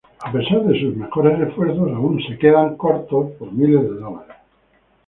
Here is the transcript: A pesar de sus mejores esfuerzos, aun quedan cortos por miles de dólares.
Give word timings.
A 0.27 0.31
pesar 0.31 0.63
de 0.63 0.79
sus 0.81 0.97
mejores 0.97 1.39
esfuerzos, 1.47 1.87
aun 1.91 2.17
quedan 2.41 2.75
cortos 2.83 3.25
por 3.37 3.49
miles 3.59 3.83
de 3.89 3.95
dólares. 4.03 4.35